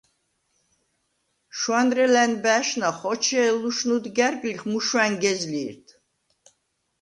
შუ̂ანრე 1.57 2.05
ლა̈ნბა̄̈შნა 2.13 2.89
ხოჩე̄ლ 2.97 3.55
ლუშნუდ 3.61 4.05
გა̈რგლიხ, 4.15 4.61
მუშუ̂ა̈ნ 4.71 5.13
გეზლი̄რდ! 5.23 5.87